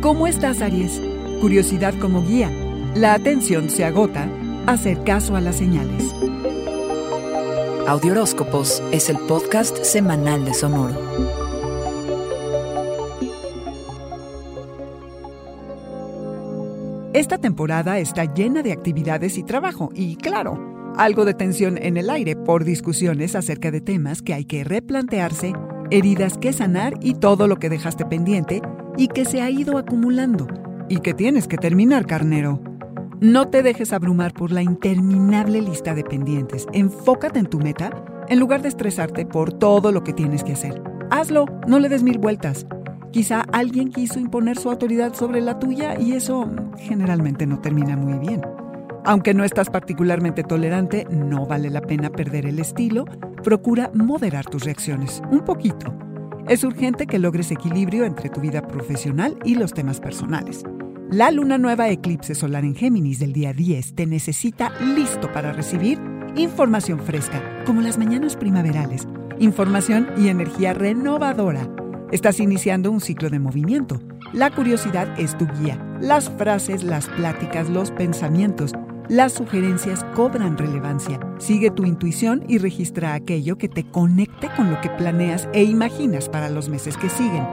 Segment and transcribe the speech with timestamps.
[0.00, 0.98] ¿Cómo estás, Aries?
[1.42, 2.50] Curiosidad como guía.
[2.94, 4.30] La atención se agota.
[4.66, 6.14] Hacer caso a las señales.
[7.86, 10.98] Audioróscopos es el podcast semanal de Sonoro.
[17.12, 22.08] Esta temporada está llena de actividades y trabajo y, claro, algo de tensión en el
[22.08, 25.52] aire por discusiones acerca de temas que hay que replantearse,
[25.90, 28.62] heridas que sanar y todo lo que dejaste pendiente
[28.96, 30.46] y que se ha ido acumulando
[30.90, 32.60] y que tienes que terminar, carnero.
[33.20, 36.66] No te dejes abrumar por la interminable lista de pendientes.
[36.72, 37.90] Enfócate en tu meta
[38.28, 40.82] en lugar de estresarte por todo lo que tienes que hacer.
[41.10, 42.66] Hazlo, no le des mil vueltas.
[43.12, 48.18] Quizá alguien quiso imponer su autoridad sobre la tuya y eso generalmente no termina muy
[48.18, 48.42] bien.
[49.04, 53.04] Aunque no estás particularmente tolerante, no vale la pena perder el estilo.
[53.44, 55.94] Procura moderar tus reacciones un poquito.
[56.50, 60.64] Es urgente que logres equilibrio entre tu vida profesional y los temas personales.
[61.08, 66.00] La luna nueva eclipse solar en Géminis del día 10 te necesita listo para recibir
[66.34, 69.06] información fresca, como las mañanas primaverales,
[69.38, 71.72] información y energía renovadora.
[72.10, 74.00] Estás iniciando un ciclo de movimiento.
[74.32, 75.78] La curiosidad es tu guía.
[76.00, 78.72] Las frases, las pláticas, los pensamientos,
[79.10, 81.18] las sugerencias cobran relevancia.
[81.38, 86.28] Sigue tu intuición y registra aquello que te conecte con lo que planeas e imaginas
[86.28, 87.44] para los meses que siguen.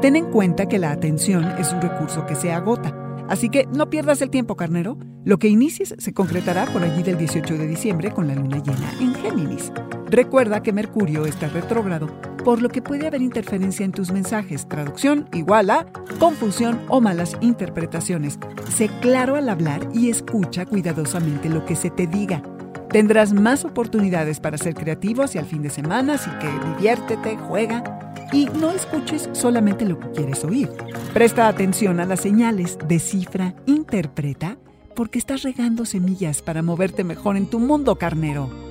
[0.00, 2.96] Ten en cuenta que la atención es un recurso que se agota.
[3.28, 4.98] Así que no pierdas el tiempo, carnero.
[5.24, 8.92] Lo que inicies se concretará por allí del 18 de diciembre con la luna llena
[9.00, 9.72] en Géminis.
[10.08, 12.08] Recuerda que Mercurio está retrógrado,
[12.44, 14.66] por lo que puede haber interferencia en tus mensajes.
[14.68, 15.86] Traducción igual a
[16.18, 18.38] confusión o malas interpretaciones.
[18.74, 22.42] Sé claro al hablar y escucha cuidadosamente lo que se te diga.
[22.90, 28.16] Tendrás más oportunidades para ser creativo hacia el fin de semana, así que diviértete, juega
[28.32, 30.68] y no escuches solamente lo que quieres oír.
[31.14, 34.56] Presta atención a las señales, descifra, interpreta,
[34.96, 38.69] porque estás regando semillas para moverte mejor en tu mundo carnero.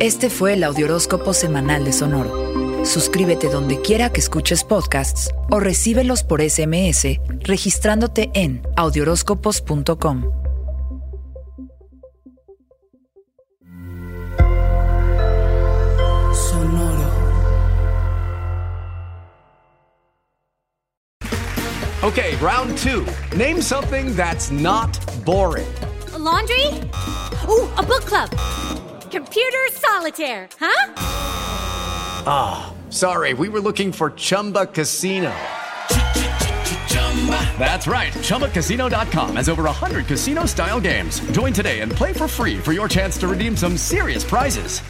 [0.00, 2.84] Este fue el Audioróscopo semanal de Sonoro.
[2.84, 10.30] Suscríbete donde quiera que escuches podcasts o recíbelos por SMS registrándote en audioróscopos.com.
[16.32, 17.10] Sonoro.
[22.04, 23.04] Okay, round two.
[23.36, 25.66] Name something that's not boring.
[26.14, 26.68] A laundry?
[27.48, 28.28] Ooh, a book club.
[29.10, 30.92] Computer solitaire, huh?
[32.26, 35.34] Ah, sorry, we were looking for Chumba Casino.
[37.58, 38.12] That's right.
[38.12, 41.20] ChumbaCasino.com has over 100 casino style games.
[41.32, 44.80] Join today and play for free for your chance to redeem some serious prizes.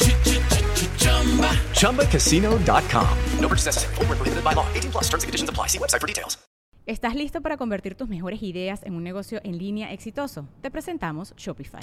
[1.72, 3.18] ChumbaCasino.com.
[3.40, 3.94] No purchase necessary.
[3.94, 4.66] Void where prohibited by law.
[4.74, 5.68] 18 plus terms and conditions apply.
[5.68, 6.38] See website for details.
[6.86, 10.48] ¿Estás listo para convertir tus mejores ideas en un negocio en línea exitoso?
[10.62, 11.82] Te presentamos Shopify.